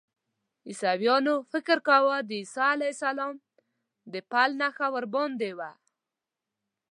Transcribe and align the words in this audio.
عیسویانو 0.69 1.35
فکر 1.51 1.77
کاوه 1.87 2.15
د 2.29 2.29
عیسی 2.41 2.61
علیه 2.75 2.91
السلام 2.95 3.35
د 4.13 4.15
پل 4.31 4.49
نښه 4.61 4.87
ورباندې 4.95 5.51
وه. 5.57 5.71